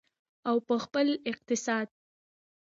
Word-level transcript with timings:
او 0.49 0.55
په 0.67 0.75
خپل 0.83 1.07
اقتصاد. 1.31 1.87